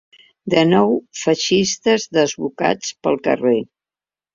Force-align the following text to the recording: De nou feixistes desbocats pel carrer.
De 0.53 0.63
nou 0.69 0.95
feixistes 1.25 2.09
desbocats 2.21 2.95
pel 3.05 3.25
carrer. 3.33 3.59